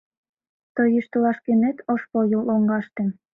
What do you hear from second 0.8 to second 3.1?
йӱштылаш кӧнет ош пыл лоҥгаште.